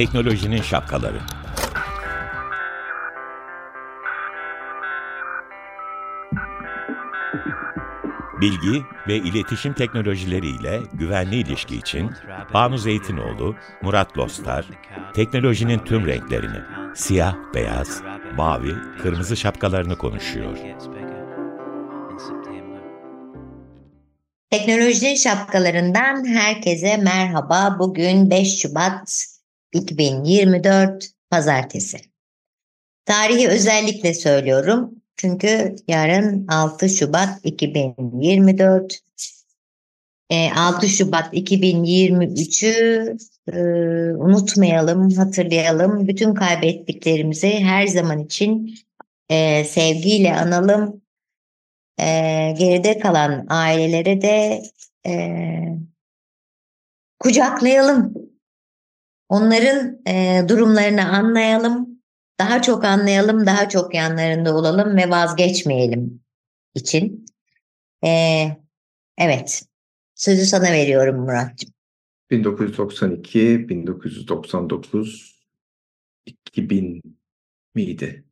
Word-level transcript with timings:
Teknolojinin 0.00 0.62
şapkaları. 0.62 1.20
Bilgi 8.40 8.82
ve 9.08 9.16
iletişim 9.16 9.72
teknolojileriyle 9.72 10.80
güvenli 10.92 11.36
ilişki 11.36 11.76
için 11.76 12.10
Banu 12.54 12.78
Zeytinoğlu, 12.78 13.56
Murat 13.82 14.18
Lostar, 14.18 14.66
teknolojinin 15.14 15.78
tüm 15.78 16.06
renklerini, 16.06 16.60
siyah, 16.94 17.36
beyaz, 17.54 18.02
mavi, 18.36 18.74
kırmızı 19.02 19.36
şapkalarını 19.36 19.98
konuşuyor. 19.98 20.58
Teknolojinin 24.50 25.14
şapkalarından 25.14 26.24
herkese 26.24 26.96
merhaba. 26.96 27.76
Bugün 27.78 28.30
5 28.30 28.58
Şubat 28.58 29.39
2024 29.72 31.10
Pazartesi. 31.30 31.98
Tarihi 33.04 33.48
özellikle 33.48 34.14
söylüyorum. 34.14 34.94
Çünkü 35.16 35.76
yarın 35.88 36.46
6 36.48 36.88
Şubat 36.88 37.40
2024 37.44 39.00
6 40.56 40.88
Şubat 40.88 41.34
2023'ü 41.34 43.16
e, 43.52 43.58
unutmayalım, 44.16 45.10
hatırlayalım. 45.10 46.08
Bütün 46.08 46.34
kaybettiklerimizi 46.34 47.48
her 47.48 47.86
zaman 47.86 48.18
için 48.18 48.74
e, 49.28 49.64
sevgiyle 49.64 50.36
analım. 50.36 51.02
E, 52.00 52.04
geride 52.58 52.98
kalan 52.98 53.46
ailelere 53.48 54.22
de 54.22 54.62
e, 55.06 55.12
kucaklayalım. 57.18 58.29
Onların 59.30 60.00
e, 60.06 60.44
durumlarını 60.48 61.08
anlayalım 61.08 61.90
daha 62.40 62.62
çok 62.62 62.84
anlayalım, 62.84 63.46
daha 63.46 63.68
çok 63.68 63.94
yanlarında 63.94 64.56
olalım 64.56 64.96
ve 64.96 65.10
vazgeçmeyelim 65.10 66.20
için. 66.74 67.26
Ee, 68.04 68.46
evet, 69.18 69.62
sözü 70.14 70.46
sana 70.46 70.72
veriyorum 70.72 71.16
Muratcığım. 71.16 71.72
1992, 72.30 73.68
1999, 73.68 75.40
2000 76.26 77.02
miydi? 77.74 78.24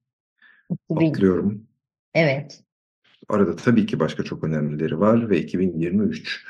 2000. 0.91 1.07
Hatırlıyorum. 1.07 1.67
Evet. 2.15 2.65
Arada 3.29 3.57
tabii 3.57 3.87
ki 3.87 4.01
başka 4.01 4.25
çok 4.25 4.45
önemlileri 4.45 5.01
var 5.01 5.31
ve 5.31 5.41
2023. 5.41 6.45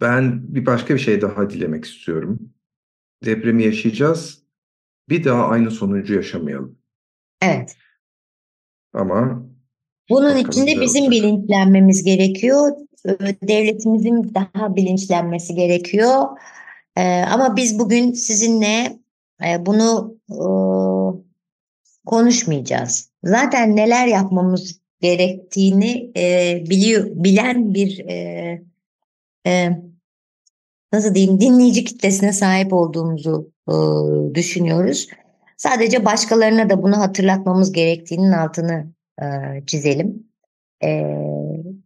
Ben 0.00 0.54
bir 0.54 0.66
başka 0.66 0.94
bir 0.94 1.00
şey 1.00 1.20
daha 1.20 1.50
dilemek 1.50 1.84
istiyorum. 1.84 2.52
Depremi 3.24 3.64
yaşayacağız 3.64 4.42
bir 5.08 5.24
daha 5.24 5.46
aynı 5.46 5.70
sonucu 5.70 6.14
yaşamayalım. 6.14 6.78
Evet. 7.42 7.76
Ama 8.92 9.46
bunun 10.10 10.36
için 10.36 10.66
de 10.66 10.80
bizim 10.80 11.04
olacak. 11.04 11.22
bilinçlenmemiz 11.22 12.04
gerekiyor. 12.04 12.72
Devletimizin 13.42 14.34
daha 14.34 14.76
bilinçlenmesi 14.76 15.54
gerekiyor. 15.54 16.22
Ee, 16.96 17.22
ama 17.22 17.56
biz 17.56 17.78
bugün 17.78 18.12
sizinle 18.12 18.98
e, 19.46 19.66
bunu 19.66 20.16
e, 20.30 20.40
konuşmayacağız. 22.06 23.10
Zaten 23.24 23.76
neler 23.76 24.06
yapmamız 24.06 24.80
gerektiğini 25.00 26.10
e, 26.16 26.56
biliyor, 26.70 27.06
bilen 27.10 27.74
bir 27.74 28.04
nasıl 30.92 31.14
diyeyim 31.14 31.40
dinleyici 31.40 31.84
kitlesine 31.84 32.32
sahip 32.32 32.72
olduğumuzu 32.72 33.52
e, 33.68 33.74
düşünüyoruz. 34.34 35.08
Sadece 35.56 36.04
başkalarına 36.04 36.70
da 36.70 36.82
bunu 36.82 36.98
hatırlatmamız 36.98 37.72
gerektiğinin 37.72 38.32
altını 38.32 38.86
e, 39.22 39.26
çizelim. 39.66 40.26
E, 40.84 41.18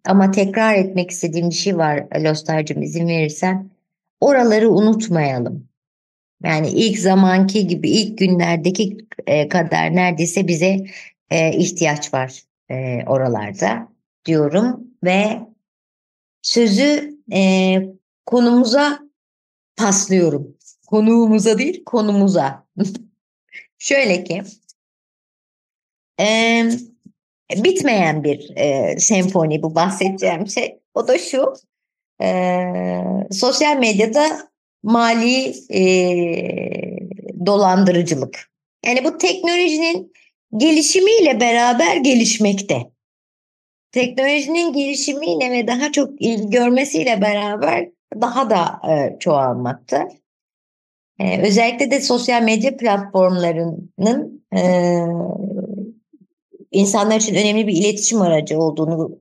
ama 0.05 0.31
tekrar 0.31 0.75
etmek 0.75 1.11
istediğim 1.11 1.51
bir 1.51 1.55
şey 1.55 1.79
var 1.79 2.05
Lostar'cığım 2.25 2.83
izin 2.83 3.09
verirsen. 3.09 3.71
Oraları 4.21 4.71
unutmayalım. 4.71 5.69
Yani 6.45 6.69
ilk 6.69 6.99
zamanki 6.99 7.67
gibi 7.67 7.91
ilk 7.91 8.19
günlerdeki 8.19 8.97
e, 9.27 9.49
kadar 9.49 9.95
neredeyse 9.97 10.49
bize 10.49 10.87
e, 11.31 11.53
ihtiyaç 11.53 12.15
var 12.15 12.43
e, 12.71 13.05
oralarda 13.07 13.89
diyorum 14.27 14.81
ve 15.05 15.41
sözü 16.43 17.19
e, 17.33 17.75
konumuza 18.27 18.99
paslıyorum. 19.77 20.57
Konuğumuza 20.87 21.59
değil 21.59 21.85
konumuza. 21.85 22.67
Şöyle 23.79 24.25
ki 24.25 24.43
e, 26.21 26.65
bitmeyen 27.57 28.25
bir 28.25 28.57
e, 28.57 28.99
senfoni 28.99 29.63
bu 29.63 29.75
bahsedeceğim 29.75 30.47
şey. 30.49 30.79
O 30.95 31.09
da 31.09 31.19
şu 31.19 31.55
e, 32.23 32.61
sosyal 33.31 33.77
medyada 33.77 34.51
mali 34.83 35.55
e, 35.71 35.83
dolandırıcılık. 37.47 38.51
Yani 38.87 39.05
bu 39.05 39.19
teknolojinin 39.19 40.13
gelişimiyle 40.57 41.41
beraber 41.41 41.97
gelişmekte. 41.97 42.93
Teknolojinin 43.93 44.73
gelişimiyle 44.73 45.51
ve 45.51 45.67
daha 45.67 45.93
çok 45.93 46.23
ilgi 46.23 46.51
görmesiyle 46.51 47.21
beraber 47.21 47.89
daha 48.21 48.51
da 48.51 48.81
e, 48.93 49.19
çoğalmakta. 49.19 50.09
E, 51.19 51.43
özellikle 51.43 51.91
de 51.91 52.01
sosyal 52.01 52.43
medya 52.43 52.77
platformlarının 52.77 54.45
e, 54.57 54.63
insanlar 56.71 57.17
için 57.17 57.35
önemli 57.35 57.67
bir 57.67 57.77
iletişim 57.77 58.23
aracı 58.23 58.59
olduğunu 58.59 59.21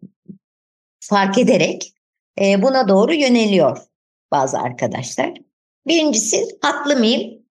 fark 0.99 1.37
ederek 1.37 1.93
e, 2.41 2.61
buna 2.61 2.87
doğru 2.87 3.13
yöneliyor 3.13 3.77
bazı 4.31 4.59
arkadaşlar. 4.59 5.33
Birincisi 5.87 6.45
haklı 6.61 6.95
mıyım? 6.95 7.41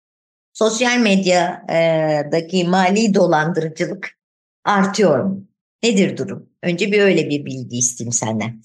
Sosyal 0.52 0.98
medyadaki 0.98 2.64
mali 2.64 3.14
dolandırıcılık 3.14 4.18
artıyor 4.64 5.24
mu? 5.24 5.44
Nedir 5.82 6.16
durum? 6.16 6.50
Önce 6.62 6.92
bir 6.92 7.00
öyle 7.00 7.30
bir 7.30 7.44
bilgi 7.44 7.78
isteyeyim 7.78 8.12
senden. 8.12 8.62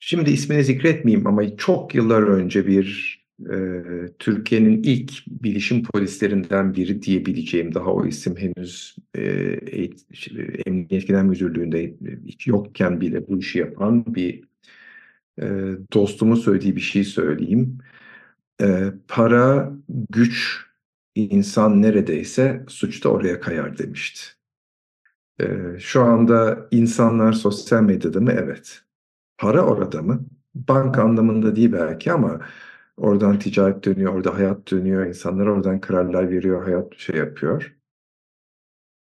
Şimdi 0.00 0.30
ismini 0.30 0.64
zikretmeyeyim 0.64 1.26
ama 1.26 1.56
çok 1.56 1.94
yıllar 1.94 2.22
önce 2.22 2.66
bir 2.66 3.20
e, 3.50 3.56
Türkiye'nin 4.18 4.82
ilk 4.82 5.12
bilişim 5.26 5.82
polislerinden 5.82 6.74
biri 6.74 7.02
diyebileceğim 7.02 7.74
daha 7.74 7.94
o 7.94 8.06
isim 8.06 8.36
henüz 8.36 8.96
e, 9.14 9.22
Emniyet 10.66 11.06
Genel 11.08 11.24
Müdürlüğü'nde 11.24 11.94
yokken 12.46 13.00
bile 13.00 13.28
bu 13.28 13.38
işi 13.38 13.58
yapan 13.58 14.14
bir 14.14 14.44
e, 15.42 15.46
dostumun 15.92 16.34
söylediği 16.34 16.76
bir 16.76 16.80
şey 16.80 17.04
söyleyeyim. 17.04 17.78
E, 18.62 18.92
para, 19.08 19.72
güç, 20.10 20.66
insan 21.14 21.82
neredeyse 21.82 22.64
suç 22.68 23.04
da 23.04 23.08
oraya 23.08 23.40
kayar 23.40 23.78
demişti. 23.78 24.20
E, 25.40 25.46
şu 25.78 26.02
anda 26.02 26.68
insanlar 26.70 27.32
sosyal 27.32 27.82
medyada 27.82 28.20
mı? 28.20 28.32
Evet. 28.32 28.82
Para 29.40 29.66
orada 29.66 30.02
mı? 30.02 30.26
Bank 30.54 30.98
anlamında 30.98 31.56
değil 31.56 31.72
belki 31.72 32.12
ama 32.12 32.40
oradan 32.96 33.38
ticaret 33.38 33.84
dönüyor, 33.84 34.14
orada 34.14 34.34
hayat 34.34 34.70
dönüyor, 34.70 35.06
insanlar 35.06 35.46
oradan 35.46 35.80
kararlar 35.80 36.30
veriyor, 36.30 36.64
hayat 36.64 36.96
şey 36.96 37.16
yapıyor. 37.16 37.76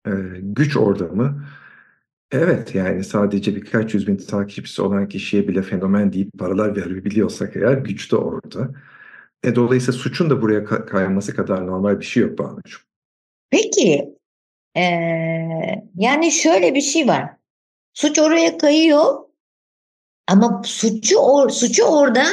Ee, 0.07 0.11
güç 0.41 0.77
orada 0.77 1.05
mı? 1.05 1.45
Evet 2.33 2.75
yani 2.75 3.05
sadece 3.05 3.57
birkaç 3.57 3.95
yüz 3.95 4.07
bin 4.07 4.17
takipçisi 4.17 4.83
olan 4.83 5.09
kişiye 5.09 5.49
bile 5.49 5.63
fenomen 5.63 6.13
deyip 6.13 6.39
paralar 6.39 6.77
verebiliyorsak 6.77 7.57
eğer 7.57 7.79
güç 7.79 8.13
de 8.13 8.17
orada. 8.17 8.71
E, 9.45 9.55
dolayısıyla 9.55 9.99
suçun 10.01 10.31
da 10.31 10.43
buraya 10.43 10.65
kayması 10.65 11.37
kadar 11.37 11.67
normal 11.67 12.01
bir 12.01 12.05
şey 12.05 12.23
yok 12.23 12.39
Banu'cuğum. 12.39 12.81
Peki 13.51 14.15
ee, 14.77 14.83
yani 15.97 16.33
şöyle 16.33 16.75
bir 16.75 16.81
şey 16.81 17.09
var. 17.09 17.31
Suç 17.95 18.19
oraya 18.19 18.59
kayıyor 18.59 19.32
ama 20.33 20.63
suçu 20.65 21.19
or, 21.19 21.51
suçu 21.51 21.85
orada 21.85 22.25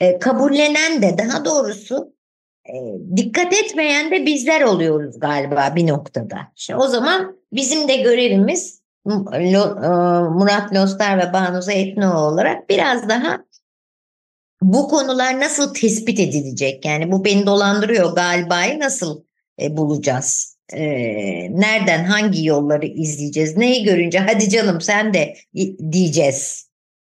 e, 0.00 0.18
kabullenen 0.18 1.02
de 1.02 1.18
daha 1.18 1.44
doğrusu 1.44 2.14
e, 2.68 2.74
dikkat 3.16 3.52
etmeyen 3.52 4.10
de 4.10 4.26
bizler 4.26 4.60
oluyoruz 4.60 5.20
galiba 5.20 5.72
bir 5.76 5.86
noktada. 5.86 6.38
İşte 6.56 6.76
o 6.76 6.88
zaman 6.88 7.36
bizim 7.52 7.88
de 7.88 7.96
görevimiz 7.96 8.80
e, 9.06 9.56
Murat 10.30 10.74
Lostar 10.74 11.18
ve 11.18 11.32
Banu 11.32 11.62
Zeytinoğlu 11.62 12.18
olarak 12.18 12.68
biraz 12.68 13.08
daha 13.08 13.44
bu 14.62 14.88
konular 14.88 15.40
nasıl 15.40 15.74
tespit 15.74 16.20
edilecek? 16.20 16.84
Yani 16.84 17.12
bu 17.12 17.24
beni 17.24 17.46
dolandırıyor 17.46 18.14
galiba 18.14 18.60
nasıl 18.78 19.22
e, 19.62 19.76
bulacağız? 19.76 20.56
E, 20.72 20.82
nereden 21.60 22.04
hangi 22.04 22.46
yolları 22.46 22.86
izleyeceğiz? 22.86 23.56
Neyi 23.56 23.84
görünce 23.84 24.18
hadi 24.18 24.48
canım 24.48 24.80
sen 24.80 25.14
de 25.14 25.34
diyeceğiz 25.92 26.69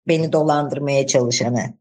beni 0.08 0.34
dolandırmaya 0.34 1.08
çalışanı. 1.08 1.74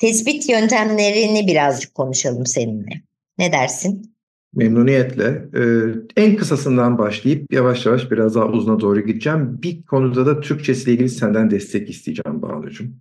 Tespit 0.00 0.48
yöntemlerini 0.48 1.46
birazcık 1.46 1.94
konuşalım 1.94 2.46
seninle. 2.46 3.02
Ne 3.38 3.52
dersin? 3.52 4.14
Memnuniyetle. 4.54 5.48
Ee, 5.56 5.94
en 6.16 6.36
kısasından 6.36 6.98
başlayıp 6.98 7.52
yavaş 7.52 7.86
yavaş 7.86 8.10
biraz 8.10 8.34
daha 8.34 8.46
uzuna 8.46 8.80
doğru 8.80 9.00
gideceğim. 9.00 9.62
Bir 9.62 9.82
konuda 9.82 10.26
da 10.26 10.40
Türkçesiyle 10.40 10.92
ilgili 10.92 11.08
senden 11.08 11.50
destek 11.50 11.90
isteyeceğim 11.90 12.42
Banucuğum. 12.42 12.92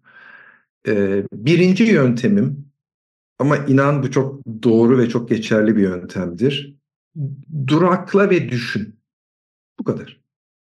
Ee, 0.88 1.24
birinci 1.34 1.84
yöntemim 1.84 2.66
ama 3.40 3.58
inan 3.58 4.04
bu 4.04 4.12
çok 4.12 4.46
doğru 4.64 4.98
ve 4.98 5.10
çok 5.10 5.30
geçerli 5.30 5.76
bir 5.76 5.82
yöntemdir. 5.82 6.78
Durakla 7.68 8.30
ve 8.30 8.50
düşün. 8.50 8.96
Bu 9.80 9.84
kadar. 9.84 10.22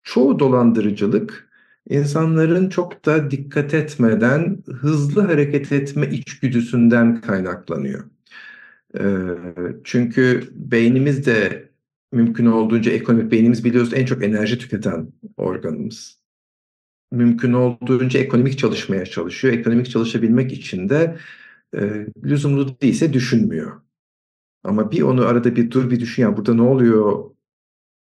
Çoğu 0.04 0.40
dolandırıcılık 0.40 1.49
insanların 1.90 2.70
çok 2.70 3.06
da 3.06 3.32
dikkat 3.32 3.74
etmeden 3.74 4.64
hızlı 4.68 5.22
hareket 5.22 5.72
etme 5.72 6.10
içgüdüsünden 6.10 7.22
kaynaklanıyor. 7.22 8.04
Çünkü 9.84 10.50
beynimiz 10.54 11.26
de 11.26 11.70
mümkün 12.12 12.46
olduğunca 12.46 12.92
ekonomik, 12.92 13.32
beynimiz 13.32 13.64
biliyoruz 13.64 13.94
en 13.94 14.06
çok 14.06 14.24
enerji 14.24 14.58
tüketen 14.58 15.12
organımız. 15.38 16.20
Mümkün 17.12 17.54
olduğunca 17.54 18.20
ekonomik 18.20 18.60
çalışmaya 18.60 19.06
çalışıyor. 19.06 19.54
Ekonomik 19.54 19.90
çalışabilmek 19.90 20.54
için 20.54 20.90
de 20.90 21.18
e, 21.76 22.08
lüzumlu 22.24 22.82
değilse 22.82 23.14
düşünmüyor. 23.14 23.82
Ama 24.64 24.92
bir 24.92 25.02
onu 25.02 25.26
arada 25.26 25.56
bir 25.56 25.72
dur 25.72 25.92
bir 25.92 26.00
düşün 26.00 26.24
ya 26.24 26.38
burada 26.38 26.54
ne 26.54 26.62
oluyor 26.62 27.32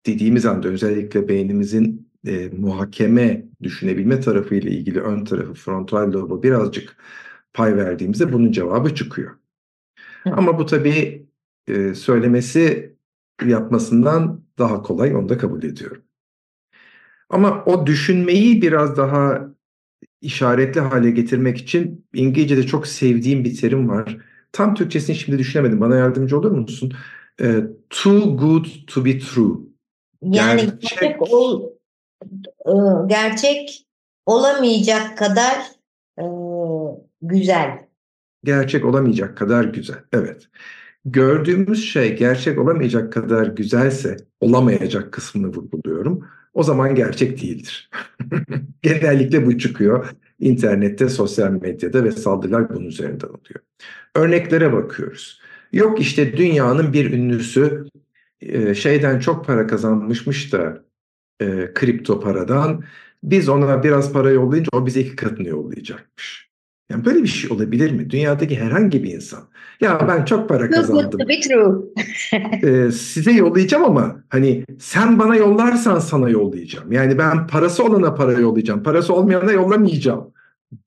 dediğimiz 0.05 0.45
anda 0.45 0.67
özellikle 0.67 1.27
beynimizin 1.27 2.08
e, 2.27 2.49
muhakeme 2.57 3.45
düşünebilme 3.63 4.19
tarafı 4.19 4.55
ile 4.55 4.71
ilgili 4.71 5.01
ön 5.01 5.25
tarafı 5.25 5.53
frontal 5.53 6.11
lobu 6.13 6.43
birazcık 6.43 6.97
pay 7.53 7.77
verdiğimizde 7.77 8.33
bunun 8.33 8.51
cevabı 8.51 8.95
çıkıyor. 8.95 9.35
Ama 10.25 10.59
bu 10.59 10.65
tabii 10.65 11.27
e, 11.67 11.93
söylemesi 11.93 12.95
yapmasından 13.45 14.43
daha 14.57 14.81
kolay 14.81 15.15
onu 15.15 15.29
da 15.29 15.37
kabul 15.37 15.63
ediyorum. 15.63 16.01
Ama 17.29 17.63
o 17.65 17.87
düşünmeyi 17.87 18.61
biraz 18.61 18.97
daha 18.97 19.49
işaretli 20.21 20.81
hale 20.81 21.11
getirmek 21.11 21.57
için 21.57 22.05
İngilizce'de 22.13 22.67
çok 22.67 22.87
sevdiğim 22.87 23.43
bir 23.43 23.57
terim 23.57 23.89
var. 23.89 24.17
Tam 24.51 24.75
Türkçesini 24.75 25.15
şimdi 25.15 25.39
düşünemedim. 25.39 25.81
Bana 25.81 25.95
yardımcı 25.95 26.37
olur 26.39 26.51
musun? 26.51 26.93
E, 27.41 27.63
too 27.89 28.37
good 28.37 28.65
to 28.87 29.05
be 29.05 29.19
true. 29.19 29.57
Yani 30.21 30.61
gerçek, 30.61 30.81
gerçek, 30.81 31.21
ol, 31.21 31.69
gerçek 33.07 33.85
olamayacak 34.25 35.17
kadar 35.17 35.55
e, 36.19 36.25
güzel. 37.21 37.77
Gerçek 38.43 38.85
olamayacak 38.85 39.37
kadar 39.37 39.63
güzel. 39.63 39.99
Evet. 40.13 40.47
Gördüğümüz 41.05 41.91
şey 41.91 42.15
gerçek 42.15 42.59
olamayacak 42.59 43.13
kadar 43.13 43.47
güzelse 43.47 44.17
olamayacak 44.39 45.11
kısmını 45.11 45.47
vurguluyorum. 45.47 46.27
O 46.53 46.63
zaman 46.63 46.95
gerçek 46.95 47.41
değildir. 47.41 47.89
Genellikle 48.81 49.45
bu 49.45 49.57
çıkıyor. 49.57 50.09
İnternette, 50.39 51.09
sosyal 51.09 51.51
medyada 51.51 52.03
ve 52.03 52.11
saldırılar 52.11 52.69
bunun 52.69 52.85
üzerinden 52.85 53.27
oluyor. 53.27 53.59
Örneklere 54.15 54.73
bakıyoruz. 54.73 55.41
Yok 55.71 56.01
işte 56.01 56.37
dünyanın 56.37 56.93
bir 56.93 57.11
ünlüsü 57.11 57.85
şeyden 58.75 59.19
çok 59.19 59.45
para 59.45 59.67
kazanmışmış 59.67 60.53
da 60.53 60.83
e, 61.41 61.73
kripto 61.73 62.19
paradan 62.19 62.83
biz 63.23 63.49
ona 63.49 63.83
biraz 63.83 64.13
para 64.13 64.31
yollayınca 64.31 64.69
o 64.73 64.85
bize 64.85 65.01
iki 65.01 65.15
katını 65.15 65.47
yollayacakmış. 65.47 66.49
Yani 66.89 67.05
böyle 67.05 67.23
bir 67.23 67.27
şey 67.27 67.51
olabilir 67.51 67.91
mi? 67.91 68.09
Dünyadaki 68.09 68.59
herhangi 68.59 69.03
bir 69.03 69.13
insan. 69.13 69.49
Ya 69.81 70.05
ben 70.07 70.25
çok 70.25 70.49
para 70.49 70.69
kazandım. 70.69 71.19
ee, 72.63 72.91
size 72.91 73.31
yollayacağım 73.31 73.83
ama 73.83 74.23
hani 74.29 74.65
sen 74.79 75.19
bana 75.19 75.35
yollarsan 75.35 75.99
sana 75.99 76.29
yollayacağım. 76.29 76.91
Yani 76.91 77.17
ben 77.17 77.47
parası 77.47 77.83
olana 77.83 78.15
para 78.15 78.33
yollayacağım. 78.33 78.83
Parası 78.83 79.13
olmayana 79.13 79.51
yollamayacağım 79.51 80.33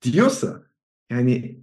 diyorsa 0.01 0.63
yani 1.11 1.57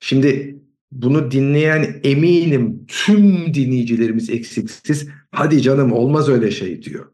şimdi 0.00 0.58
bunu 0.92 1.30
dinleyen 1.30 2.00
eminim 2.02 2.84
tüm 2.88 3.54
dinleyicilerimiz 3.54 4.30
eksiksiz 4.30 5.08
hadi 5.30 5.62
canım 5.62 5.92
olmaz 5.92 6.28
öyle 6.28 6.50
şey 6.50 6.82
diyor. 6.82 7.06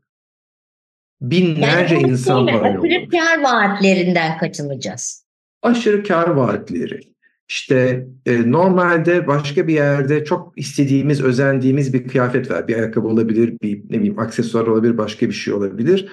Binlerce 1.20 1.94
yani 1.94 2.08
insan 2.08 2.46
var. 2.46 2.76
Aşırı 2.76 3.08
kar 3.08 3.43
vaatlerinden 3.43 4.38
kaçınacağız 4.38 5.25
aşırı 5.64 6.02
kar 6.02 6.28
vaatleri. 6.28 7.00
İşte 7.49 8.06
e, 8.26 8.50
normalde 8.50 9.26
başka 9.26 9.69
bir 9.69 9.75
yerde 9.75 10.25
çok 10.25 10.52
istediğimiz, 10.56 11.22
özendiğimiz 11.22 11.94
bir 11.94 12.08
kıyafet 12.08 12.50
var. 12.50 12.69
Bir 12.69 12.76
ayakkabı 12.76 13.08
olabilir, 13.08 13.58
bir 13.62 13.78
ne 13.90 13.99
bileyim 13.99 14.19
aksesuar 14.19 14.66
olabilir, 14.66 14.99
başka 14.99 15.28
bir 15.28 15.32
şey 15.32 15.55
olabilir. 15.55 16.08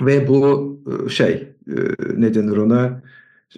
Ve 0.00 0.28
bu 0.28 0.74
e, 1.06 1.08
şey 1.08 1.48
e, 1.68 1.76
ne 2.16 2.34
denir 2.34 2.56
ona 2.56 3.02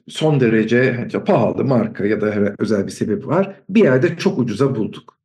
son 0.09 0.41
derece 0.41 1.09
pahalı 1.27 1.65
marka 1.65 2.07
ya 2.07 2.21
da 2.21 2.55
özel 2.59 2.87
bir 2.87 2.93
sebep 2.93 3.27
var. 3.27 3.57
Bir 3.69 3.83
yerde 3.83 4.17
çok 4.17 4.39
ucuza 4.39 4.77
bulduk. 4.77 5.19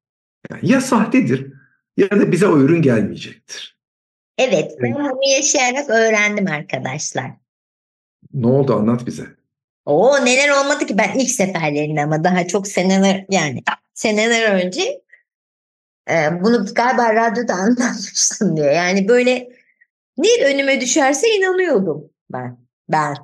Yani 0.51 0.71
ya 0.71 0.81
sahtedir 0.81 1.53
ya 1.97 2.09
da 2.09 2.31
bize 2.31 2.47
o 2.47 2.59
ürün 2.59 2.81
gelmeyecektir. 2.81 3.80
Evet, 4.37 4.71
ben 4.81 4.95
bunu 4.95 5.31
yaşayarak 5.35 5.89
öğrendim 5.89 6.47
arkadaşlar. 6.47 7.31
Ne 8.33 8.47
oldu 8.47 8.75
anlat 8.75 9.05
bize. 9.05 9.23
O 9.85 10.25
neler 10.25 10.49
olmadı 10.49 10.85
ki 10.85 10.97
ben 10.97 11.19
ilk 11.19 11.29
seferlerinde 11.29 12.01
ama 12.01 12.23
daha 12.23 12.47
çok 12.47 12.67
seneler 12.67 13.25
yani 13.29 13.63
seneler 13.93 14.65
önce 14.65 15.01
e, 16.09 16.43
bunu 16.43 16.65
galiba 16.73 17.13
radyoda 17.13 17.53
anlatmıştım 17.63 18.57
diyor. 18.57 18.71
Yani 18.71 19.07
böyle 19.07 19.49
bir 20.17 20.45
önüme 20.45 20.81
düşerse 20.81 21.27
inanıyordum 21.27 22.09
ben. 22.29 22.57
Ben. 22.89 23.15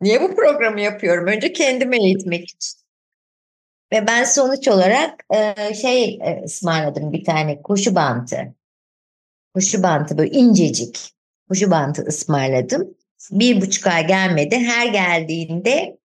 Niye 0.00 0.22
bu 0.22 0.36
programı 0.36 0.80
yapıyorum? 0.80 1.26
Önce 1.26 1.52
kendimi 1.52 1.96
eğitmek 1.96 2.48
için. 2.48 2.80
Ve 3.92 4.06
ben 4.06 4.24
sonuç 4.24 4.68
olarak 4.68 5.24
e, 5.34 5.74
şey 5.74 6.18
e, 6.22 6.42
ısmarladım 6.44 7.12
bir 7.12 7.24
tane 7.24 7.62
koşu 7.62 7.94
bantı. 7.94 8.54
Koşu 9.54 9.82
bantı 9.82 10.18
böyle 10.18 10.30
incecik. 10.30 11.14
Koşu 11.48 11.70
bantı 11.70 12.02
ısmarladım 12.02 12.94
bir 13.30 13.60
buçuk 13.60 13.86
ay 13.86 14.06
gelmedi. 14.06 14.56
Her 14.56 14.86
geldiğinde 14.86 15.98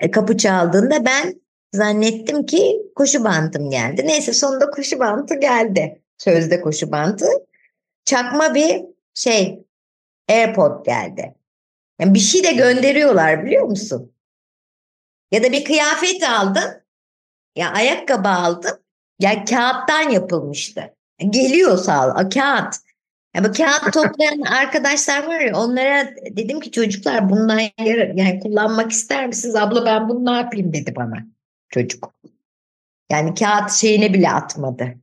e, 0.00 0.10
kapı 0.10 0.36
çaldığında 0.36 1.04
ben 1.04 1.40
zannettim 1.72 2.46
ki 2.46 2.82
koşu 2.94 3.24
bantım 3.24 3.70
geldi. 3.70 4.06
Neyse 4.06 4.32
sonunda 4.32 4.70
koşu 4.70 4.98
bantı 4.98 5.34
geldi. 5.34 6.02
Sözde 6.18 6.60
koşu 6.60 6.92
bantı. 6.92 7.26
Çakma 8.04 8.54
bir 8.54 8.84
şey 9.14 9.64
AirPod 10.28 10.84
geldi. 10.84 11.34
Yani 12.00 12.14
bir 12.14 12.18
şey 12.18 12.44
de 12.44 12.52
gönderiyorlar 12.52 13.44
biliyor 13.44 13.64
musun? 13.64 14.12
Ya 15.30 15.42
da 15.42 15.52
bir 15.52 15.64
kıyafet 15.64 16.22
aldın. 16.22 16.82
Ya 17.56 17.72
ayakkabı 17.72 18.28
aldın. 18.28 18.84
Ya 19.18 19.44
kağıttan 19.44 20.10
yapılmıştı. 20.10 20.94
Geliyor 21.18 21.78
sağ 21.78 22.06
ol. 22.06 22.30
Kağıt. 22.30 22.74
Ya 23.36 23.44
bu 23.44 23.52
kağıt 23.52 23.92
toplayan 23.92 24.40
arkadaşlar 24.40 25.26
var 25.26 25.40
ya 25.40 25.56
onlara 25.56 26.08
dedim 26.30 26.60
ki 26.60 26.70
çocuklar 26.70 27.30
bundan 27.30 27.60
yani 28.14 28.40
kullanmak 28.40 28.92
ister 28.92 29.26
misiniz? 29.26 29.56
Abla 29.56 29.86
ben 29.86 30.08
bunu 30.08 30.24
ne 30.24 30.36
yapayım 30.36 30.72
dedi 30.72 30.96
bana 30.96 31.26
çocuk. 31.68 32.14
Yani 33.10 33.34
kağıt 33.34 33.72
şeyine 33.72 34.14
bile 34.14 34.30
atmadı. 34.30 34.94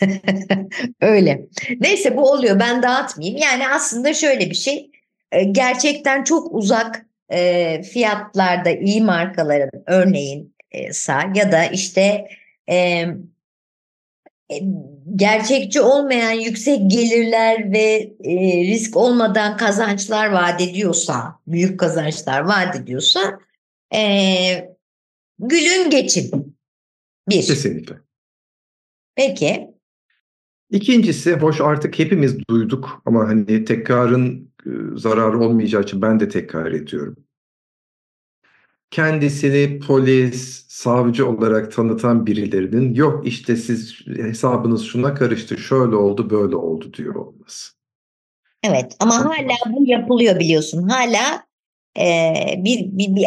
Öyle. 1.00 1.46
Neyse 1.80 2.16
bu 2.16 2.30
oluyor 2.30 2.60
ben 2.60 2.82
dağıtmayayım. 2.82 3.38
Yani 3.38 3.68
aslında 3.68 4.14
şöyle 4.14 4.50
bir 4.50 4.54
şey 4.54 4.90
e, 5.32 5.44
gerçekten 5.44 6.24
çok 6.24 6.54
uzak 6.54 7.06
e, 7.32 7.82
fiyatlarda 7.82 8.70
iyi 8.70 9.02
markaların 9.02 9.70
örneğin 9.86 10.54
e, 10.72 10.78
ya 11.34 11.52
da 11.52 11.64
işte 11.64 12.28
e, 12.70 13.06
gerçekçi 15.16 15.80
olmayan 15.80 16.32
yüksek 16.32 16.90
gelirler 16.90 17.72
ve 17.72 18.14
e, 18.24 18.64
risk 18.64 18.96
olmadan 18.96 19.56
kazançlar 19.56 20.32
vaat 20.32 20.60
ediyorsa, 20.60 21.40
büyük 21.46 21.80
kazançlar 21.80 22.40
vaat 22.40 22.76
ediyorsa 22.76 23.38
e, 23.94 24.00
gülün 25.38 25.90
geçin. 25.90 26.56
Bir. 27.28 27.42
Kesinlikle. 27.42 27.94
Peki. 29.14 29.74
İkincisi, 30.70 31.32
hoş 31.32 31.60
artık 31.60 31.98
hepimiz 31.98 32.48
duyduk 32.48 33.02
ama 33.04 33.28
hani 33.28 33.64
tekrarın 33.64 34.52
e, 34.66 34.70
zararı 34.96 35.40
olmayacağı 35.40 35.82
için 35.82 36.02
ben 36.02 36.20
de 36.20 36.28
tekrar 36.28 36.72
ediyorum 36.72 37.23
kendisini 38.94 39.78
polis, 39.78 40.64
savcı 40.68 41.28
olarak 41.28 41.72
tanıtan 41.72 42.26
birilerinin 42.26 42.94
yok 42.94 43.26
işte 43.26 43.56
siz 43.56 43.94
hesabınız 44.16 44.84
şuna 44.84 45.14
karıştı, 45.14 45.58
şöyle 45.58 45.96
oldu, 45.96 46.30
böyle 46.30 46.56
oldu 46.56 46.92
diyor 46.92 47.14
olması. 47.14 47.72
Evet 48.62 48.96
ama 49.00 49.24
hala 49.24 49.54
bu 49.66 49.86
yapılıyor 49.86 50.40
biliyorsun. 50.40 50.88
Hala 50.88 51.44
e, 51.98 52.34
bir, 52.56 52.78
bir, 52.84 53.16
bir 53.16 53.26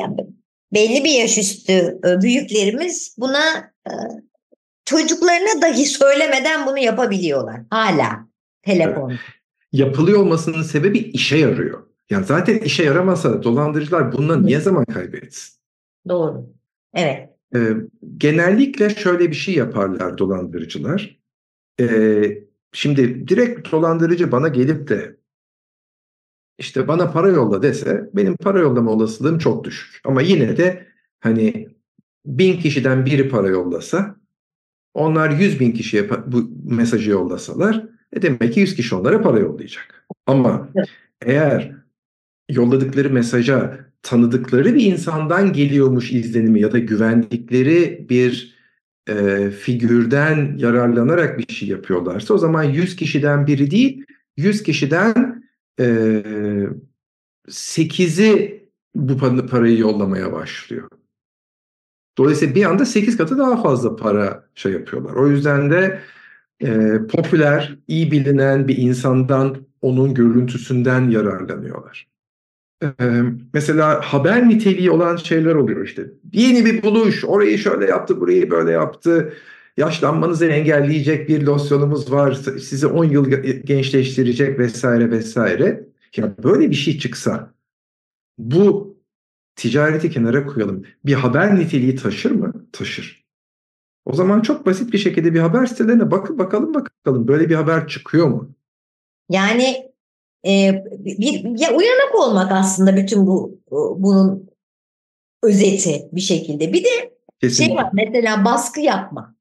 belli 0.74 1.04
bir 1.04 1.12
yaş 1.12 1.38
üstü 1.38 2.00
e, 2.08 2.22
büyüklerimiz 2.22 3.16
buna 3.18 3.74
e, 3.88 3.92
çocuklarına 4.86 5.62
dahi 5.62 5.86
söylemeden 5.86 6.66
bunu 6.66 6.78
yapabiliyorlar 6.78 7.62
hala 7.70 8.28
telefon. 8.62 9.10
Evet. 9.10 9.20
Yapılıyor 9.72 10.20
olmasının 10.20 10.64
sebebi 10.64 10.98
işe 10.98 11.38
yarıyor. 11.38 11.84
Yani 12.10 12.26
zaten 12.26 12.58
işe 12.58 12.84
yaramasa 12.84 13.44
dolandırıcılar 13.44 14.12
bununla 14.12 14.38
niye 14.38 14.60
zaman 14.60 14.86
kaybetsin? 14.86 15.57
Doğru. 16.10 16.50
Evet. 16.94 17.30
Ee, 17.56 17.74
genellikle 18.18 18.90
şöyle 18.90 19.30
bir 19.30 19.36
şey 19.36 19.56
yaparlar 19.56 20.18
dolandırıcılar. 20.18 21.20
Ee, 21.80 22.44
şimdi 22.72 23.28
direkt 23.28 23.72
dolandırıcı 23.72 24.32
bana 24.32 24.48
gelip 24.48 24.88
de 24.88 25.18
işte 26.60 26.88
bana 26.88 27.12
para 27.12 27.30
yolla 27.30 27.62
dese 27.62 28.10
benim 28.14 28.38
para 28.38 28.60
yollama 28.60 28.92
olasılığım 28.92 29.38
çok 29.38 29.64
düşük. 29.64 30.02
Ama 30.06 30.22
yine 30.22 30.58
de 30.58 30.88
hani 31.20 31.68
bin 32.26 32.60
kişiden 32.60 33.06
biri 33.06 33.30
para 33.30 33.48
yollasa 33.48 34.16
onlar 34.94 35.30
yüz 35.30 35.60
bin 35.60 35.72
kişiye 35.72 36.10
bu 36.10 36.50
mesajı 36.66 37.12
yollasalar 37.12 37.86
e 38.14 38.22
demek 38.22 38.54
ki 38.54 38.60
yüz 38.60 38.76
kişi 38.76 38.96
onlara 38.96 39.22
para 39.22 39.40
yollayacak. 39.40 40.06
Ama 40.26 40.70
eğer 41.22 41.72
yolladıkları 42.50 43.10
mesaja 43.10 43.87
tanıdıkları 44.08 44.76
bir 44.76 44.86
insandan 44.86 45.54
geliyormuş 45.54 46.12
izlenimi 46.12 46.62
ya 46.62 46.72
da 46.72 46.80
güvendikleri 46.80 48.06
bir 48.10 48.58
e, 49.10 49.50
figürden 49.50 50.58
yararlanarak 50.58 51.40
bir 51.40 51.54
şey 51.54 51.70
yapıyorlarsa 51.70 52.34
o 52.34 52.38
zaman 52.38 52.64
100 52.64 52.96
kişiden 52.96 53.48
biri 53.48 53.72
değil 53.72 54.06
100 54.38 54.64
kişiden 54.64 55.44
e, 55.80 55.86
8'i 57.48 58.64
bu 58.96 59.18
parayı 59.48 59.78
yollamaya 59.78 60.34
başlıyor. 60.34 60.90
Dolayısıyla 62.18 62.56
bir 62.56 62.66
anda 62.66 62.86
8 62.86 63.18
katı 63.18 63.38
daha 63.38 63.62
fazla 63.64 63.96
para 63.96 64.48
şey 64.56 64.72
yapıyorlar. 64.72 65.14
O 65.14 65.28
yüzden 65.28 65.72
de 65.72 66.02
e, 66.62 67.00
popüler, 67.12 67.78
iyi 67.88 68.12
bilinen 68.12 68.68
bir 68.68 68.78
insandan 68.78 69.58
onun 69.82 70.14
görüntüsünden 70.14 71.10
yararlanıyorlar. 71.10 72.17
Ee, 72.84 73.22
mesela 73.54 74.02
haber 74.02 74.50
niteliği 74.50 74.92
olan 74.92 75.16
şeyler 75.16 75.56
oluyor 75.56 75.86
işte. 75.86 76.12
Yeni 76.34 76.66
bir 76.66 76.84
buluş, 76.84 77.26
orayı 77.26 77.58
şöyle 77.58 77.86
yaptı, 77.86 78.20
burayı 78.20 78.52
böyle 78.52 78.72
yaptı. 78.72 79.34
Yaşlanmanızı 79.78 80.46
engelleyecek 80.46 81.30
bir 81.30 81.42
losyonumuz 81.42 82.12
var, 82.12 82.34
sizi 82.34 82.88
10 82.88 83.06
yıl 83.06 83.30
gençleştirecek 83.66 84.60
vesaire 84.60 85.12
vesaire. 85.12 85.88
Ya 86.16 86.36
böyle 86.44 86.70
bir 86.70 86.76
şey 86.76 87.00
çıksa 87.00 87.54
bu 88.38 88.98
ticareti 89.56 90.12
kenara 90.12 90.46
koyalım. 90.46 90.84
Bir 91.06 91.14
haber 91.14 91.60
niteliği 91.60 91.96
taşır 91.96 92.32
mı? 92.32 92.68
Taşır. 92.72 93.28
O 94.06 94.14
zaman 94.14 94.42
çok 94.42 94.66
basit 94.66 94.94
bir 94.94 94.98
şekilde 94.98 95.34
bir 95.34 95.40
haber 95.40 95.66
sitelerine 95.66 96.12
bakın 96.12 96.38
bakalım 96.38 96.74
bakalım 96.74 97.28
böyle 97.28 97.50
bir 97.50 97.56
haber 97.56 97.88
çıkıyor 97.88 98.28
mu? 98.28 98.56
Yani 99.30 99.92
e, 100.46 100.84
bir 101.00 101.60
ya 101.60 101.76
uyanık 101.76 102.16
olmak 102.16 102.52
aslında 102.52 102.96
bütün 102.96 103.28
bu 103.28 103.60
bunun 103.98 104.50
özeti 105.44 106.10
bir 106.12 106.22
şekilde. 106.22 106.74
Bir 106.74 106.84
de 106.84 106.90
şey 106.90 107.10
Kesinlikle. 107.42 107.66
şey 107.66 107.76
var 107.76 107.90
mesela 107.94 108.46
baskı 108.46 108.82
yapma. 108.82 109.36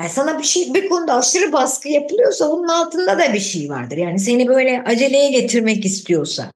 Yani 0.00 0.10
sana 0.10 0.38
bir 0.38 0.44
şey 0.44 0.74
bir 0.74 0.88
konuda 0.88 1.14
aşırı 1.14 1.52
baskı 1.52 1.88
yapılıyorsa 1.88 2.48
onun 2.48 2.68
altında 2.68 3.18
da 3.18 3.32
bir 3.32 3.40
şey 3.40 3.68
vardır. 3.68 3.96
Yani 3.96 4.18
seni 4.18 4.48
böyle 4.48 4.82
aceleye 4.86 5.30
getirmek 5.30 5.84
istiyorsa 5.84 6.52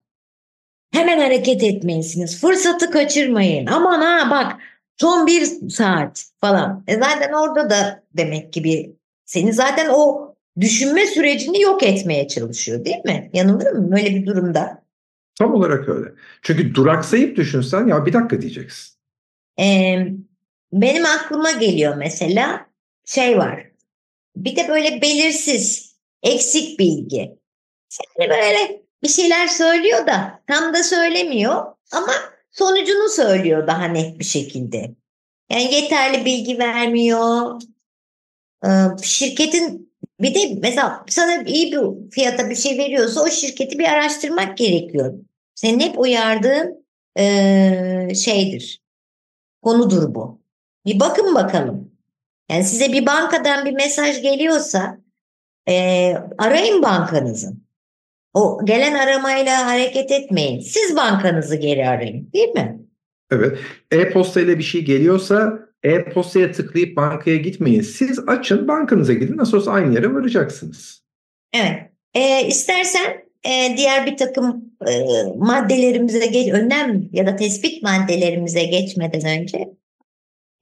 hemen 0.93 1.19
hareket 1.19 1.62
etmelisiniz. 1.62 2.41
Fırsatı 2.41 2.91
kaçırmayın. 2.91 3.67
Aman 3.67 4.00
ha 4.00 4.31
bak 4.31 4.57
son 4.97 5.26
bir 5.26 5.71
saat 5.71 6.25
falan. 6.41 6.85
E 6.87 6.95
zaten 6.95 7.33
orada 7.33 7.71
da 7.71 8.03
demek 8.15 8.53
ki 8.53 8.65
bir 8.65 8.91
seni 9.25 9.53
zaten 9.53 9.88
o 9.88 10.25
düşünme 10.60 11.06
sürecini 11.06 11.60
yok 11.60 11.82
etmeye 11.82 12.28
çalışıyor 12.28 12.84
değil 12.84 13.04
mi? 13.04 13.30
Yanılır 13.32 13.72
mı 13.72 13.92
böyle 13.92 14.14
bir 14.14 14.26
durumda? 14.26 14.86
Tam 15.38 15.54
olarak 15.54 15.88
öyle. 15.88 16.08
Çünkü 16.42 16.75
duraksayıp 16.75 17.36
düşünsen 17.36 17.86
ya 17.86 18.06
bir 18.06 18.12
dakika 18.12 18.40
diyeceksin. 18.42 18.96
Ee, 19.60 20.06
benim 20.72 21.06
aklıma 21.06 21.50
geliyor 21.50 21.96
mesela 21.96 22.66
şey 23.04 23.38
var. 23.38 23.70
Bir 24.36 24.56
de 24.56 24.68
böyle 24.68 25.02
belirsiz, 25.02 25.96
eksik 26.22 26.78
bilgi. 26.78 27.38
Yani 28.20 28.30
böyle 28.30 28.82
bir 29.02 29.08
şeyler 29.08 29.46
söylüyor 29.46 30.06
da 30.06 30.42
tam 30.46 30.75
da 30.75 30.82
söylemiyor 30.82 31.64
ama 31.92 32.12
sonucunu 32.50 33.08
söylüyor 33.08 33.66
daha 33.66 33.84
net 33.84 34.18
bir 34.18 34.25
şekilde. 34.25 34.94
Yani 35.50 35.75
yeterli 35.75 36.25
bilgi 36.25 36.58
vermiyor. 36.58 37.60
Ee, 38.64 38.68
şirketin 39.02 39.86
bir 40.20 40.35
de 40.35 40.58
mesela 40.62 41.04
sana 41.08 41.42
iyi 41.42 41.73
bir 41.73 42.11
fiyata 42.11 42.50
bir 42.50 42.54
şey 42.54 42.78
veriyorsa 42.78 43.23
o 43.23 43.28
şirketi 43.28 43.78
bir 43.78 43.85
araştırmak 43.85 44.56
gerekiyor. 44.56 45.14
Senin 45.54 45.80
hep 45.80 45.99
uyardığın 45.99 46.87
e, 47.18 48.14
şeydir. 48.14 48.80
Konudur 49.62 50.14
bu. 50.14 50.40
Bir 50.87 51.00
bakın 51.00 51.35
bakalım. 51.35 51.90
Yani 52.50 52.64
size 52.64 52.92
bir 52.92 53.06
bankadan 53.06 53.66
bir 53.66 53.73
mesaj 53.73 54.23
geliyorsa 54.23 54.99
e, 55.68 56.14
arayın 56.38 56.82
bankanızı. 56.82 57.52
O 58.35 58.64
gelen 58.64 58.94
aramayla 58.94 59.66
hareket 59.66 60.11
etmeyin. 60.11 60.61
Siz 60.61 60.96
bankanızı 60.96 61.56
geri 61.56 61.88
arayın 61.88 62.32
değil 62.32 62.49
mi? 62.49 62.80
Evet. 63.30 63.58
E-posta 63.90 64.40
ile 64.40 64.58
bir 64.58 64.62
şey 64.62 64.85
geliyorsa 64.85 65.65
e-postaya 65.87 66.52
tıklayıp 66.52 66.97
bankaya 66.97 67.37
gitmeyin. 67.37 67.81
Siz 67.81 68.19
açın 68.26 68.69
bankanıza 68.69 69.12
gidin. 69.12 69.37
Nasıl 69.37 69.57
olsa 69.57 69.71
aynı 69.71 69.95
yere 69.95 70.14
varacaksınız. 70.14 71.02
Evet. 71.52 71.78
E, 72.14 72.47
istersen 72.47 73.25
e, 73.45 73.76
diğer 73.76 74.07
bir 74.07 74.16
takım 74.16 74.64
e, 74.88 75.05
maddelerimize 75.37 76.26
geç, 76.26 76.52
önlem 76.52 77.09
ya 77.12 77.26
da 77.26 77.37
tespit 77.37 77.83
maddelerimize 77.83 78.64
geçmeden 78.64 79.40
önce 79.40 79.69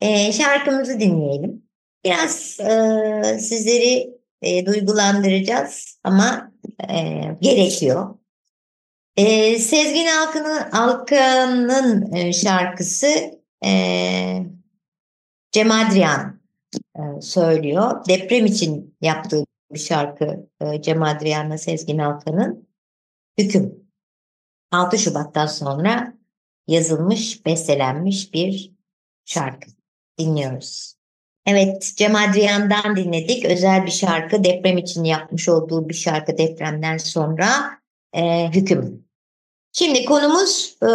e, 0.00 0.32
şarkımızı 0.32 1.00
dinleyelim. 1.00 1.62
Biraz 2.04 2.60
e, 2.60 3.38
sizleri 3.38 4.10
e, 4.42 4.66
duygulandıracağız 4.66 5.98
ama 6.04 6.52
e, 6.90 7.20
gerekiyor. 7.40 8.14
E, 9.16 9.58
Sezgin 9.58 10.06
Alkan'ın 10.06 10.70
Alkan'ın 10.70 12.12
e, 12.12 12.32
şarkısı 12.32 13.06
e, 13.64 13.70
Cem 15.54 15.70
Adrian 15.70 16.40
e, 16.96 17.20
söylüyor. 17.20 18.04
Deprem 18.08 18.46
için 18.46 18.96
yaptığı 19.00 19.44
bir 19.72 19.78
şarkı 19.78 20.48
e, 20.60 20.82
Cem 20.82 21.02
Adrian'la 21.02 21.58
Sezgin 21.58 21.98
Alkan'ın 21.98 22.68
Hüküm. 23.38 23.74
6 24.72 24.98
Şubat'tan 24.98 25.46
sonra 25.46 26.14
yazılmış, 26.66 27.46
bestelenmiş 27.46 28.34
bir 28.34 28.72
şarkı. 29.24 29.70
Dinliyoruz. 30.18 30.94
Evet, 31.46 31.92
Cem 31.96 32.14
Adrian'dan 32.14 32.96
dinledik. 32.96 33.44
Özel 33.44 33.86
bir 33.86 33.90
şarkı, 33.90 34.44
deprem 34.44 34.78
için 34.78 35.04
yapmış 35.04 35.48
olduğu 35.48 35.88
bir 35.88 35.94
şarkı 35.94 36.38
depremden 36.38 36.96
sonra 36.96 37.48
e, 38.12 38.50
Hüküm. 38.54 39.04
Şimdi 39.72 40.04
konumuz 40.04 40.76
e, 40.82 40.90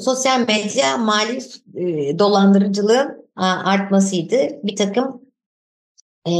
sosyal 0.00 0.40
medya 0.40 0.96
mali 0.96 1.38
e, 1.74 2.18
dolandırıcılığın 2.18 3.21
artmasıydı. 3.36 4.36
Bir 4.64 4.76
takım 4.76 5.22
e, 6.28 6.32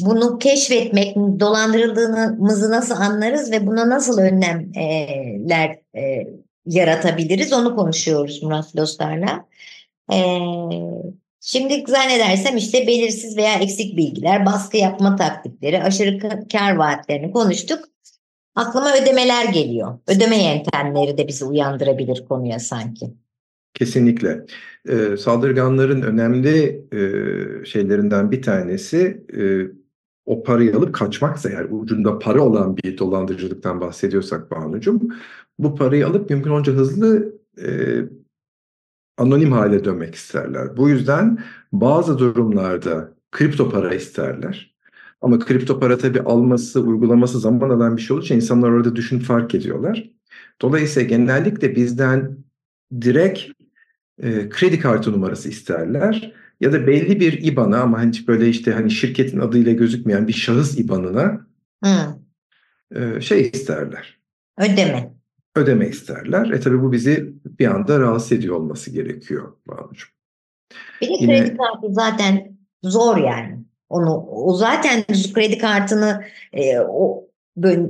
bunu 0.00 0.38
keşfetmek, 0.38 1.16
dolandırıldığımızı 1.16 2.70
nasıl 2.70 2.94
anlarız 2.94 3.52
ve 3.52 3.66
buna 3.66 3.88
nasıl 3.88 4.18
önlemler 4.18 5.78
e, 5.96 6.26
yaratabiliriz 6.66 7.52
onu 7.52 7.76
konuşuyoruz 7.76 8.42
Murat 8.42 8.76
Lostar'la. 8.76 9.46
E, 10.12 10.18
şimdi 11.40 11.84
zannedersem 11.88 12.56
işte 12.56 12.86
belirsiz 12.86 13.36
veya 13.36 13.54
eksik 13.54 13.96
bilgiler, 13.96 14.46
baskı 14.46 14.76
yapma 14.76 15.16
taktikleri, 15.16 15.82
aşırı 15.82 16.48
kar 16.48 16.76
vaatlerini 16.76 17.32
konuştuk. 17.32 17.88
Aklıma 18.54 18.94
ödemeler 18.94 19.44
geliyor. 19.44 19.98
Ödeme 20.06 20.44
yöntemleri 20.44 21.18
de 21.18 21.28
bizi 21.28 21.44
uyandırabilir 21.44 22.24
konuya 22.28 22.58
sanki. 22.58 23.10
Kesinlikle. 23.74 24.46
Ee, 24.88 25.16
saldırganların 25.16 26.02
önemli 26.02 26.84
e, 26.92 27.64
şeylerinden 27.64 28.30
bir 28.30 28.42
tanesi 28.42 29.24
e, 29.36 29.66
o 30.26 30.42
parayı 30.42 30.76
alıp 30.76 30.94
kaçmaksa 30.94 31.50
eğer 31.50 31.66
ucunda 31.70 32.18
para 32.18 32.42
olan 32.42 32.76
bir 32.76 32.98
dolandırıcılıktan 32.98 33.80
bahsediyorsak 33.80 34.50
Banu'cum 34.50 35.08
bu 35.58 35.74
parayı 35.74 36.06
alıp 36.06 36.30
mümkün 36.30 36.50
olunca 36.50 36.72
hızlı 36.72 37.34
e, 37.62 37.68
anonim 39.18 39.52
hale 39.52 39.84
dönmek 39.84 40.14
isterler. 40.14 40.76
Bu 40.76 40.88
yüzden 40.88 41.38
bazı 41.72 42.18
durumlarda 42.18 43.14
kripto 43.32 43.70
para 43.70 43.94
isterler. 43.94 44.74
Ama 45.20 45.38
kripto 45.38 45.80
para 45.80 45.98
tabii 45.98 46.20
alması, 46.20 46.80
uygulaması 46.80 47.40
zaman 47.40 47.70
alan 47.70 47.96
bir 47.96 48.02
şey 48.02 48.14
olduğu 48.14 48.24
için 48.24 48.36
insanlar 48.36 48.70
orada 48.70 48.96
düşün 48.96 49.18
fark 49.18 49.54
ediyorlar. 49.54 50.10
Dolayısıyla 50.62 51.08
genellikle 51.08 51.76
bizden 51.76 52.38
direkt 53.00 53.57
e, 54.22 54.48
kredi 54.48 54.78
kartı 54.78 55.12
numarası 55.12 55.48
isterler 55.48 56.32
ya 56.60 56.72
da 56.72 56.86
belli 56.86 57.20
bir 57.20 57.42
IBAN'a 57.42 57.80
ama 57.80 57.98
hani 57.98 58.12
böyle 58.26 58.48
işte 58.48 58.72
hani 58.72 58.90
şirketin 58.90 59.40
adıyla 59.40 59.72
gözükmeyen 59.72 60.28
bir 60.28 60.32
şahıs 60.32 60.78
IBAN'ına 60.78 61.46
e, 62.94 63.20
şey 63.20 63.50
isterler. 63.52 64.18
Ödeme. 64.58 65.12
Ödeme 65.56 65.88
isterler. 65.88 66.50
E 66.50 66.60
tabi 66.60 66.82
bu 66.82 66.92
bizi 66.92 67.32
bir 67.44 67.66
anda 67.66 68.00
rahatsız 68.00 68.32
ediyor 68.32 68.56
olması 68.56 68.90
gerekiyor 68.90 69.52
Banu'cum. 69.66 70.08
Bir 71.00 71.08
de 71.08 71.12
Yine, 71.20 71.40
kredi 71.40 71.56
kartı 71.56 71.86
zaten 71.94 72.58
zor 72.82 73.16
yani. 73.16 73.58
Onu 73.88 74.26
o 74.26 74.54
zaten 74.54 75.04
kredi 75.34 75.58
kartını 75.58 76.24
e, 76.52 76.78
o 76.78 77.28
böyle 77.56 77.82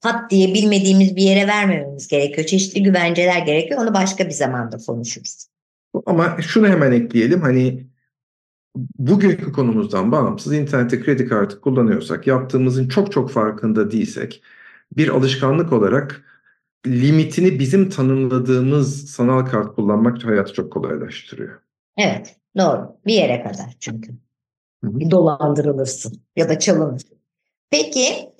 pat 0.00 0.30
diye 0.30 0.54
bilmediğimiz 0.54 1.16
bir 1.16 1.22
yere 1.22 1.46
vermememiz 1.46 2.08
gerekiyor. 2.08 2.46
Çeşitli 2.46 2.82
güvenceler 2.82 3.46
gerekiyor. 3.46 3.80
Onu 3.80 3.94
başka 3.94 4.26
bir 4.26 4.30
zamanda 4.30 4.76
konuşuruz. 4.86 5.48
Ama 6.06 6.36
şunu 6.40 6.66
hemen 6.68 6.92
ekleyelim. 6.92 7.40
Hani 7.40 7.86
bugünkü 8.98 9.52
konumuzdan 9.52 10.12
bağımsız 10.12 10.52
internette 10.52 11.00
kredi 11.00 11.28
kartı 11.28 11.60
kullanıyorsak, 11.60 12.26
yaptığımızın 12.26 12.88
çok 12.88 13.12
çok 13.12 13.30
farkında 13.30 13.90
değilsek, 13.90 14.42
bir 14.96 15.08
alışkanlık 15.08 15.72
olarak 15.72 16.24
limitini 16.86 17.58
bizim 17.58 17.90
tanımladığımız 17.90 19.10
sanal 19.10 19.46
kart 19.46 19.74
kullanmak 19.74 20.24
hayatı 20.24 20.52
çok 20.52 20.72
kolaylaştırıyor. 20.72 21.60
Evet, 21.96 22.36
doğru. 22.56 22.96
Bir 23.06 23.14
yere 23.14 23.42
kadar 23.42 23.76
çünkü. 23.80 24.12
Hı 24.84 24.90
hı. 24.90 25.10
Dolandırılırsın 25.10 26.20
ya 26.36 26.48
da 26.48 26.58
çalınırsın. 26.58 27.18
Peki 27.70 28.32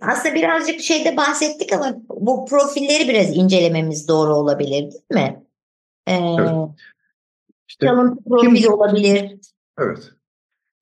aslında 0.00 0.34
birazcık 0.34 0.80
şeyde 0.80 1.16
bahsettik 1.16 1.72
ama 1.72 1.96
bu 2.08 2.46
profilleri 2.46 3.08
biraz 3.08 3.36
incelememiz 3.36 4.08
doğru 4.08 4.34
olabilir 4.34 4.82
değil 4.82 5.22
mi? 5.22 5.43
Evet. 6.06 6.50
İşte 7.68 7.86
Çalıntı 7.86 8.24
profil 8.24 8.62
kim, 8.62 8.72
olabilir. 8.72 9.36
Evet. 9.78 10.12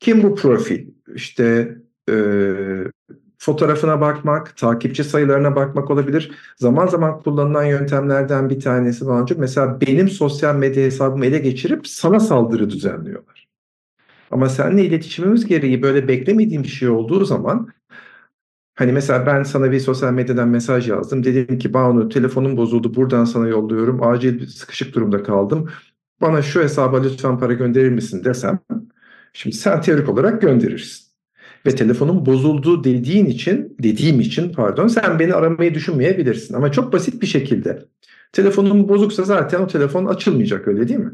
Kim 0.00 0.22
bu 0.22 0.34
profil? 0.34 0.88
İşte 1.14 1.76
e, 2.10 2.14
fotoğrafına 3.38 4.00
bakmak, 4.00 4.56
takipçi 4.56 5.04
sayılarına 5.04 5.56
bakmak 5.56 5.90
olabilir. 5.90 6.32
Zaman 6.56 6.86
zaman 6.86 7.20
kullanılan 7.22 7.64
yöntemlerden 7.64 8.50
bir 8.50 8.60
tanesi 8.60 9.08
bence 9.08 9.34
mesela 9.38 9.80
benim 9.80 10.08
sosyal 10.08 10.56
medya 10.56 10.84
hesabımı 10.84 11.26
ele 11.26 11.38
geçirip 11.38 11.86
sana 11.86 12.20
saldırı 12.20 12.70
düzenliyorlar. 12.70 13.48
Ama 14.30 14.48
seninle 14.48 14.84
iletişimimiz 14.84 15.46
gereği 15.46 15.82
böyle 15.82 16.08
beklemediğim 16.08 16.62
bir 16.62 16.68
şey 16.68 16.88
olduğu 16.88 17.24
zaman 17.24 17.68
hani 18.82 18.92
mesela 18.92 19.26
ben 19.26 19.42
sana 19.42 19.72
bir 19.72 19.80
sosyal 19.80 20.12
medyadan 20.12 20.48
mesaj 20.48 20.88
yazdım. 20.88 21.24
Dedim 21.24 21.58
ki 21.58 21.74
Banu 21.74 22.08
telefonum 22.08 22.56
bozuldu 22.56 22.94
buradan 22.94 23.24
sana 23.24 23.48
yolluyorum. 23.48 24.02
Acil 24.02 24.46
sıkışık 24.46 24.94
durumda 24.94 25.22
kaldım. 25.22 25.68
Bana 26.20 26.42
şu 26.42 26.62
hesaba 26.62 27.02
lütfen 27.02 27.38
para 27.38 27.52
gönderir 27.52 27.90
misin 27.90 28.24
desem. 28.24 28.58
Şimdi 29.32 29.56
sen 29.56 29.80
teorik 29.80 30.08
olarak 30.08 30.42
gönderirsin. 30.42 31.06
Ve 31.66 31.74
telefonun 31.74 32.26
bozuldu 32.26 32.84
dediğin 32.84 33.26
için, 33.26 33.76
dediğim 33.82 34.20
için 34.20 34.52
pardon 34.52 34.88
sen 34.88 35.18
beni 35.18 35.34
aramayı 35.34 35.74
düşünmeyebilirsin. 35.74 36.54
Ama 36.54 36.72
çok 36.72 36.92
basit 36.92 37.22
bir 37.22 37.26
şekilde. 37.26 37.84
Telefonun 38.32 38.88
bozuksa 38.88 39.22
zaten 39.22 39.60
o 39.60 39.66
telefon 39.66 40.06
açılmayacak 40.06 40.68
öyle 40.68 40.88
değil 40.88 41.00
mi? 41.00 41.12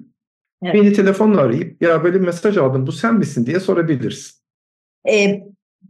Evet. 0.62 0.74
Beni 0.74 0.92
telefonla 0.92 1.40
arayıp 1.40 1.82
ya 1.82 2.04
böyle 2.04 2.18
mesaj 2.18 2.56
aldım 2.56 2.86
bu 2.86 2.92
sen 2.92 3.18
misin 3.18 3.46
diye 3.46 3.60
sorabilirsin. 3.60 4.34
Ee, 5.10 5.42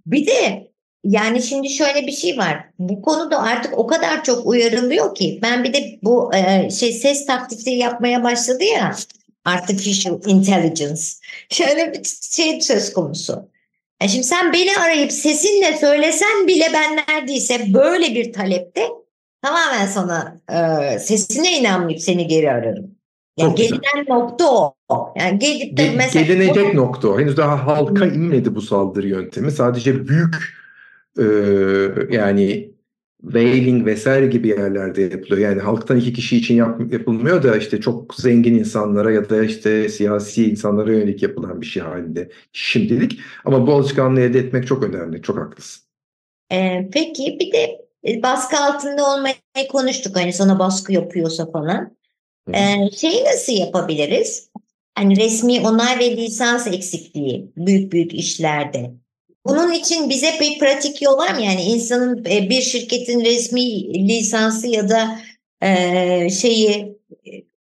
bir 0.06 0.26
de 0.26 0.67
yani 1.04 1.42
şimdi 1.42 1.70
şöyle 1.70 2.06
bir 2.06 2.12
şey 2.12 2.38
var. 2.38 2.64
Bu 2.78 3.02
konuda 3.02 3.42
artık 3.42 3.78
o 3.78 3.86
kadar 3.86 4.24
çok 4.24 4.46
uyarılıyor 4.46 5.14
ki 5.14 5.38
ben 5.42 5.64
bir 5.64 5.72
de 5.72 5.98
bu 6.02 6.34
e, 6.34 6.70
şey 6.70 6.92
ses 6.92 7.26
taklitleri 7.26 7.76
yapmaya 7.76 8.24
başladı 8.24 8.64
ya 8.64 8.94
artificial 9.44 10.20
intelligence. 10.26 11.02
Şöyle 11.50 11.92
bir 11.92 12.00
şey 12.30 12.60
söz 12.60 12.92
konusu. 12.92 13.48
E 14.00 14.08
şimdi 14.08 14.24
sen 14.24 14.52
beni 14.52 14.76
arayıp 14.76 15.12
sesinle 15.12 15.76
söylesen 15.76 16.46
bile 16.46 16.64
ben 16.72 16.96
neredeyse 16.96 17.74
böyle 17.74 18.14
bir 18.14 18.32
talepte 18.32 18.88
tamamen 19.42 19.86
sana 19.86 20.40
e, 20.50 20.98
sesine 20.98 21.58
inanmayıp 21.58 22.00
seni 22.00 22.26
geri 22.26 22.50
ararım. 22.50 22.98
Yani 23.36 23.54
gelinen 23.54 24.04
nokta 24.08 24.50
o. 24.50 24.74
Yani 25.16 25.38
gelip 25.38 25.76
de 25.76 25.90
mesela... 25.90 26.24
Gelinecek 26.24 26.74
nokta 26.74 27.08
o. 27.08 27.20
Henüz 27.20 27.36
daha 27.36 27.66
halka 27.66 28.06
inmedi 28.06 28.54
bu 28.54 28.62
saldırı 28.62 29.08
yöntemi. 29.08 29.52
Sadece 29.52 30.08
büyük 30.08 30.58
e, 31.18 31.24
yani 32.10 32.74
whaling 33.22 33.86
vesaire 33.86 34.26
gibi 34.26 34.48
yerlerde 34.48 35.02
yapılıyor. 35.02 35.38
Yani 35.38 35.60
halktan 35.60 35.96
iki 35.96 36.12
kişi 36.12 36.36
için 36.36 36.54
yap, 36.54 36.92
yapılmıyor 36.92 37.42
da 37.42 37.56
işte 37.56 37.80
çok 37.80 38.14
zengin 38.14 38.54
insanlara 38.54 39.12
ya 39.12 39.30
da 39.30 39.44
işte 39.44 39.88
siyasi 39.88 40.50
insanlara 40.50 40.92
yönelik 40.92 41.22
yapılan 41.22 41.60
bir 41.60 41.66
şey 41.66 41.82
halinde 41.82 42.30
şimdilik. 42.52 43.20
Ama 43.44 43.66
bu 43.66 43.72
alışkanlığı 43.72 44.20
elde 44.20 44.38
etmek 44.38 44.66
çok 44.66 44.82
önemli. 44.82 45.22
Çok 45.22 45.38
haklısın. 45.38 45.82
Ee, 46.52 46.88
peki 46.92 47.36
bir 47.40 47.52
de 47.52 47.88
e, 48.08 48.22
baskı 48.22 48.56
altında 48.56 49.14
olmayı 49.14 49.34
konuştuk. 49.70 50.16
Hani 50.16 50.32
sana 50.32 50.58
baskı 50.58 50.92
yapıyorsa 50.92 51.50
falan. 51.50 51.98
Ee, 52.54 52.90
şeyi 52.96 53.24
nasıl 53.24 53.52
yapabiliriz? 53.52 54.50
Hani 54.94 55.16
resmi 55.16 55.60
onay 55.60 55.98
ve 55.98 56.16
lisans 56.16 56.66
eksikliği 56.66 57.52
büyük 57.56 57.92
büyük 57.92 58.14
işlerde. 58.14 58.94
Bunun 59.48 59.72
için 59.72 60.10
bize 60.10 60.28
bir 60.40 60.58
pratik 60.58 61.02
yol 61.02 61.18
var 61.18 61.34
mı? 61.34 61.42
Yani 61.42 61.62
insanın 61.62 62.24
e, 62.24 62.50
bir 62.50 62.60
şirketin 62.60 63.24
resmi 63.24 63.62
lisansı 64.08 64.66
ya 64.68 64.88
da 64.88 65.18
e, 65.62 66.30
şeyi 66.30 66.98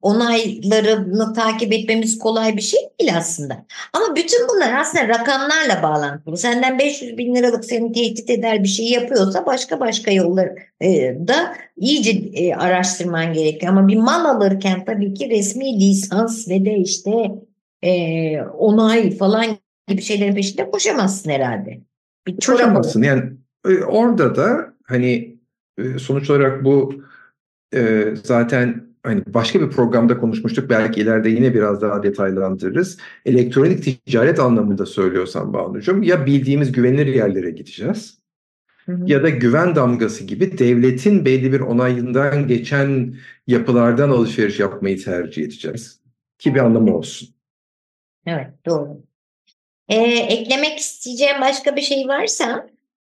onaylarını 0.07 1.33
takip 1.33 1.73
etmemiz 1.73 2.19
kolay 2.19 2.57
bir 2.57 2.63
şey 2.63 2.81
değil 3.01 3.17
aslında. 3.17 3.67
Ama 3.93 4.17
bütün 4.17 4.49
bunlar 4.49 4.81
aslında 4.81 5.09
rakamlarla 5.09 5.83
bağlantılı. 5.83 6.37
Senden 6.37 6.79
500 6.79 7.19
bin 7.19 7.35
liralık 7.35 7.65
seni 7.65 7.93
tehdit 7.93 8.31
eder 8.31 8.63
bir 8.63 8.69
şey 8.69 8.87
yapıyorsa 8.87 9.47
başka 9.47 9.81
başka 9.81 10.11
yollar 10.11 10.49
e, 10.81 10.89
da 11.29 11.55
iyice 11.77 12.11
e, 12.11 12.55
araştırman 12.55 13.33
gerekiyor. 13.33 13.73
Ama 13.73 13.89
bir 13.89 13.97
mal 13.97 14.25
alırken 14.25 14.85
tabii 14.85 15.15
ki 15.15 15.31
resmi 15.31 15.81
lisans 15.81 16.49
ve 16.49 16.65
de 16.65 16.77
işte 16.77 17.11
e, 17.83 18.41
onay 18.43 19.11
falan 19.17 19.47
gibi 19.89 20.03
şeylerin 20.03 20.35
peşinde 20.35 20.71
koşamazsın 20.71 21.31
herhalde. 21.31 21.81
Bir 22.27 22.37
koşamazsın. 22.47 23.03
Yani 23.03 23.33
orada 23.87 24.37
da 24.37 24.75
hani 24.85 25.39
sonuç 25.99 26.31
olarak 26.31 26.65
bu 26.65 27.03
zaten 28.23 28.87
hani 29.03 29.23
başka 29.27 29.61
bir 29.61 29.71
programda 29.71 30.19
konuşmuştuk. 30.19 30.71
Belki 30.71 31.01
ileride 31.01 31.29
yine 31.29 31.55
biraz 31.55 31.83
daha 31.83 32.03
detaylandırırız. 32.03 32.99
Elektronik 33.25 34.07
ticaret 34.07 34.41
anlamında 34.41 34.87
söylüyorsam 34.87 35.53
Banucuğum 35.53 36.03
ya 36.03 36.27
bildiğimiz 36.27 36.73
güvenilir 36.73 37.07
yerlere 37.07 37.51
gideceğiz. 37.51 38.19
Hı 38.87 38.93
hı. 38.93 39.05
Ya 39.07 39.23
da 39.23 39.29
güven 39.29 39.75
damgası 39.75 40.25
gibi 40.25 40.59
devletin 40.59 41.25
belli 41.25 41.53
bir 41.53 41.61
onayından 41.61 42.49
geçen 42.49 43.15
yapılardan 43.47 44.11
alışveriş 44.11 44.61
yapmayı 44.61 45.05
tercih 45.05 45.43
edeceğiz. 45.43 46.01
Ki 46.39 46.55
bir 46.55 46.61
anlamı 46.61 46.97
olsun. 46.97 47.29
Evet 48.27 48.51
doğru. 48.67 49.06
Ee, 49.89 49.97
eklemek 50.29 50.79
isteyeceğim 50.79 51.37
başka 51.41 51.77
bir 51.77 51.83
şey 51.83 52.09
varsa 52.09 52.67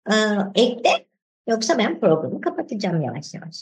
e, 0.09 0.15
ekle. 0.55 1.05
Yoksa 1.49 1.77
ben 1.77 1.99
programı 1.99 2.41
kapatacağım 2.41 3.01
yavaş 3.01 3.33
yavaş. 3.33 3.55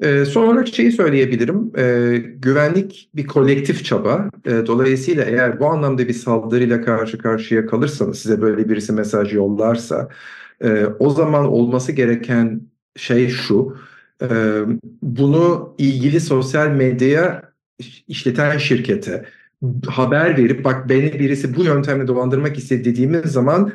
E, 0.00 0.24
son 0.24 0.46
olarak 0.46 0.68
şeyi 0.68 0.92
söyleyebilirim. 0.92 1.72
E, 1.78 2.16
güvenlik 2.16 3.10
bir 3.14 3.26
kolektif 3.26 3.84
çaba. 3.84 4.30
E, 4.44 4.50
dolayısıyla 4.66 5.24
eğer 5.24 5.60
bu 5.60 5.66
anlamda 5.66 6.08
bir 6.08 6.12
saldırıyla 6.12 6.82
karşı 6.82 7.18
karşıya 7.18 7.66
kalırsanız, 7.66 8.18
size 8.18 8.40
böyle 8.42 8.68
birisi 8.68 8.92
mesaj 8.92 9.32
yollarsa, 9.32 10.08
e, 10.64 10.86
o 10.98 11.10
zaman 11.10 11.46
olması 11.46 11.92
gereken 11.92 12.60
şey 12.96 13.28
şu. 13.28 13.76
E, 14.22 14.28
bunu 15.02 15.74
ilgili 15.78 16.20
sosyal 16.20 16.68
medyaya 16.68 17.42
işleten 18.08 18.58
şirkete 18.58 19.24
haber 19.86 20.38
verip 20.38 20.64
bak 20.64 20.88
beni 20.88 21.18
birisi 21.18 21.56
bu 21.56 21.64
yöntemle 21.64 22.06
dolandırmak 22.06 22.58
istedi 22.58 22.84
dediğimiz 22.84 23.32
zaman 23.32 23.72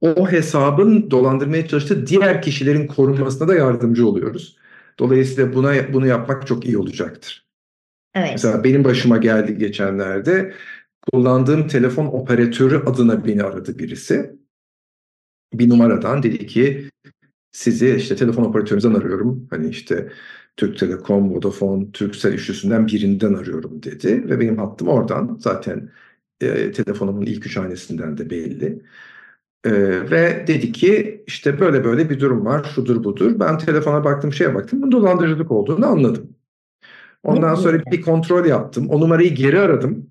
o 0.00 0.30
hesabın 0.32 1.10
dolandırmaya 1.10 1.68
çalıştığı 1.68 2.06
diğer 2.06 2.42
kişilerin 2.42 2.86
korunmasına 2.86 3.48
da 3.48 3.54
yardımcı 3.54 4.06
oluyoruz. 4.06 4.56
Dolayısıyla 4.98 5.54
buna 5.54 5.92
bunu 5.92 6.06
yapmak 6.06 6.46
çok 6.46 6.66
iyi 6.66 6.78
olacaktır. 6.78 7.46
Evet. 8.14 8.30
Mesela 8.32 8.64
benim 8.64 8.84
başıma 8.84 9.16
geldi 9.16 9.58
geçenlerde 9.58 10.54
kullandığım 11.12 11.68
telefon 11.68 12.06
operatörü 12.06 12.76
adına 12.76 13.24
beni 13.24 13.42
aradı 13.42 13.78
birisi. 13.78 14.36
Bir 15.54 15.68
numaradan 15.68 16.22
dedi 16.22 16.46
ki 16.46 16.90
sizi 17.52 17.94
işte 17.94 18.16
telefon 18.16 18.44
operatörünüzden 18.44 18.94
arıyorum. 18.94 19.46
Hani 19.50 19.68
işte 19.68 20.12
Türk 20.60 20.78
Telekom, 20.78 21.34
Vodafone, 21.34 21.92
Turkcell 21.92 22.32
üçlüsünden 22.32 22.86
birinden 22.86 23.34
arıyorum 23.34 23.82
dedi. 23.82 24.28
Ve 24.30 24.40
benim 24.40 24.58
hattım 24.58 24.88
oradan 24.88 25.38
zaten 25.40 25.90
e, 26.40 26.72
telefonumun 26.72 27.26
ilk 27.26 27.46
üç 27.46 27.56
hanesinden 27.56 28.18
de 28.18 28.30
belli. 28.30 28.82
Ee, 29.64 29.70
ve 30.10 30.44
dedi 30.46 30.72
ki 30.72 31.24
işte 31.26 31.60
böyle 31.60 31.84
böyle 31.84 32.10
bir 32.10 32.20
durum 32.20 32.44
var, 32.44 32.64
şudur 32.74 33.04
budur. 33.04 33.40
Ben 33.40 33.58
telefona 33.58 34.04
baktım, 34.04 34.32
şeye 34.32 34.54
baktım, 34.54 34.82
bunun 34.82 34.92
dolandırıcılık 34.92 35.50
olduğunu 35.50 35.86
anladım. 35.86 36.36
Ondan 37.22 37.54
sonra 37.54 37.82
bir 37.92 38.00
kontrol 38.00 38.46
yaptım. 38.46 38.88
O 38.90 39.00
numarayı 39.00 39.34
geri 39.34 39.60
aradım. 39.60 40.10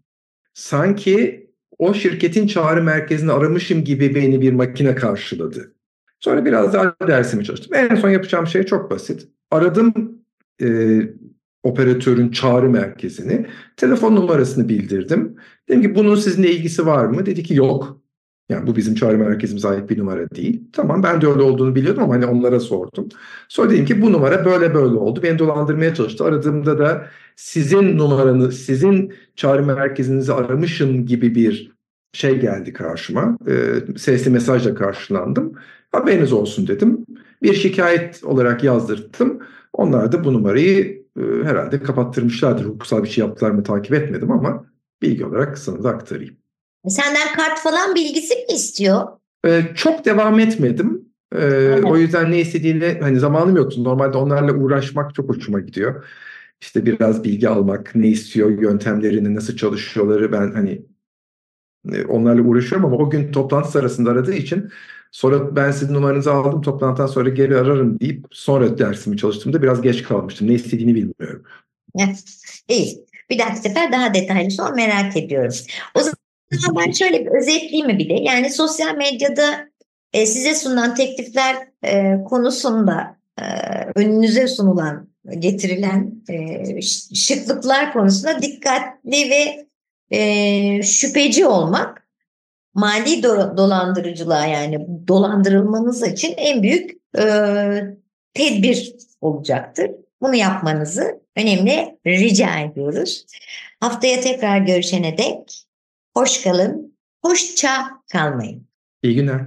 Sanki 0.53 1.47
o 1.77 1.93
şirketin 1.93 2.47
çağrı 2.47 2.83
merkezini 2.83 3.31
aramışım 3.31 3.83
gibi 3.83 4.15
beni 4.15 4.41
bir 4.41 4.53
makine 4.53 4.95
karşıladı. 4.95 5.73
Sonra 6.19 6.45
biraz 6.45 6.73
daha 6.73 6.95
dersimi 7.07 7.45
çalıştım. 7.45 7.73
En 7.75 7.95
son 7.95 8.09
yapacağım 8.09 8.47
şey 8.47 8.63
çok 8.63 8.91
basit. 8.91 9.27
Aradım 9.51 10.19
e, 10.61 10.99
operatörün 11.63 12.31
çağrı 12.31 12.69
merkezini. 12.69 13.47
Telefon 13.77 14.15
numarasını 14.15 14.69
bildirdim. 14.69 15.35
Dedim 15.69 15.81
ki 15.81 15.95
bunun 15.95 16.15
sizinle 16.15 16.51
ilgisi 16.51 16.85
var 16.85 17.05
mı? 17.05 17.25
Dedi 17.25 17.43
ki 17.43 17.55
yok. 17.55 17.99
Yani 18.49 18.67
bu 18.67 18.75
bizim 18.75 18.95
çağrı 18.95 19.17
merkezimize 19.17 19.67
ait 19.67 19.89
bir 19.89 19.99
numara 19.99 20.29
değil. 20.29 20.63
Tamam 20.73 21.03
ben 21.03 21.21
de 21.21 21.27
öyle 21.27 21.41
olduğunu 21.41 21.75
biliyordum 21.75 22.03
ama 22.03 22.13
hani 22.13 22.25
onlara 22.25 22.59
sordum. 22.59 23.09
Sonra 23.49 23.69
dedim 23.69 23.85
ki 23.85 24.01
bu 24.01 24.11
numara 24.11 24.45
böyle 24.45 24.73
böyle 24.73 24.95
oldu. 24.95 25.23
Beni 25.23 25.39
dolandırmaya 25.39 25.95
çalıştı. 25.95 26.23
Aradığımda 26.23 26.79
da 26.79 27.07
sizin 27.35 27.97
numaranı, 27.97 28.51
sizin 28.51 29.13
çağrı 29.35 29.65
merkezinizi 29.65 30.33
aramışım 30.33 31.05
gibi 31.05 31.35
bir 31.35 31.71
şey 32.13 32.39
geldi 32.39 32.73
karşıma. 32.73 33.37
E, 33.47 33.53
sesli 33.97 34.31
mesajla 34.31 34.75
karşılandım. 34.75 35.53
Haberiniz 35.91 36.33
olsun 36.33 36.67
dedim. 36.67 37.05
Bir 37.43 37.53
şikayet 37.53 38.23
olarak 38.23 38.63
yazdırdım. 38.63 39.39
Onlar 39.73 40.11
da 40.11 40.23
bu 40.23 40.33
numarayı 40.33 41.05
e, 41.17 41.21
herhalde 41.43 41.83
kapattırmışlardır. 41.83 42.65
Hukuksal 42.65 43.03
bir 43.03 43.09
şey 43.09 43.23
yaptılar 43.25 43.51
mı 43.51 43.63
takip 43.63 43.93
etmedim 43.93 44.31
ama 44.31 44.65
bilgi 45.01 45.25
olarak 45.25 45.57
sana 45.57 45.83
da 45.83 45.89
aktarayım. 45.89 46.35
Senden 46.87 47.33
kart 47.35 47.59
falan 47.59 47.95
bilgisi 47.95 48.35
mi 48.35 48.53
istiyor? 48.53 49.07
E, 49.45 49.61
çok 49.75 50.05
devam 50.05 50.39
etmedim. 50.39 51.05
E, 51.35 51.45
evet. 51.45 51.85
O 51.85 51.97
yüzden 51.97 52.31
ne 52.31 52.39
istediğini 52.39 52.97
hani 53.01 53.19
zamanım 53.19 53.55
yoktu. 53.55 53.83
Normalde 53.83 54.17
onlarla 54.17 54.53
uğraşmak 54.53 55.15
çok 55.15 55.29
hoşuma 55.29 55.59
gidiyor. 55.59 56.05
İşte 56.61 56.85
biraz 56.85 57.23
bilgi 57.23 57.49
almak, 57.49 57.95
ne 57.95 58.07
istiyor, 58.07 58.49
yöntemlerini, 58.49 59.35
nasıl 59.35 59.55
çalışıyorları 59.55 60.31
ben 60.31 60.51
hani 60.51 60.85
e, 61.91 62.05
onlarla 62.05 62.41
uğraşıyorum 62.41 62.85
ama 62.85 62.97
o 62.97 63.09
gün 63.09 63.31
toplantı 63.31 63.71
sırasında 63.71 64.11
aradığı 64.11 64.33
için 64.33 64.69
sonra 65.11 65.55
ben 65.55 65.71
sizin 65.71 65.93
numaranızı 65.93 66.33
aldım 66.33 66.61
toplantıdan 66.61 67.07
sonra 67.07 67.29
geri 67.29 67.57
ararım 67.57 67.99
deyip 67.99 68.25
sonra 68.31 68.77
dersimi 68.77 69.17
çalıştığımda 69.17 69.63
biraz 69.63 69.81
geç 69.81 70.03
kalmıştım. 70.03 70.47
Ne 70.47 70.53
istediğini 70.53 70.95
bilmiyorum. 70.95 71.43
İyi. 72.67 73.05
Bir 73.29 73.39
dahaki 73.39 73.59
sefer 73.59 73.91
daha 73.91 74.13
detaylı 74.13 74.51
sor 74.51 74.73
merak 74.73 75.17
ediyorum. 75.17 75.55
O 75.95 75.99
zaman 75.99 76.85
ben 76.85 76.91
şöyle 76.91 77.25
bir 77.25 77.31
özetleyeyim 77.31 77.87
mi 77.87 77.99
bir 77.99 78.09
de? 78.09 78.13
Yani 78.13 78.49
sosyal 78.49 78.95
medyada 78.95 79.69
e, 80.13 80.25
size 80.25 80.55
sunulan 80.55 80.95
teklifler 80.95 81.55
e, 81.83 82.23
konusunda 82.29 83.17
e, 83.41 83.43
önünüze 83.95 84.47
sunulan 84.47 85.09
getirilen 85.39 86.23
şıklıklar 87.13 87.93
konusunda 87.93 88.41
dikkatli 88.41 89.29
ve 89.29 89.65
şüpheci 90.83 91.45
olmak 91.45 91.98
mali 92.73 93.23
do- 93.23 93.57
dolandırıcılığa 93.57 94.45
yani 94.45 94.87
dolandırılmanız 95.07 96.07
için 96.07 96.33
en 96.37 96.63
büyük 96.63 96.91
e, 97.17 97.23
tedbir 98.33 98.95
olacaktır. 99.21 99.91
Bunu 100.21 100.35
yapmanızı 100.35 101.21
önemli 101.35 101.97
rica 102.07 102.59
ediyoruz. 102.59 103.25
Haftaya 103.79 104.21
tekrar 104.21 104.57
görüşene 104.57 105.17
dek 105.17 105.65
hoş 106.17 106.43
kalın, 106.43 106.97
hoşça 107.25 107.89
kalmayın. 108.11 108.67
İyi 109.03 109.15
günler. 109.15 109.41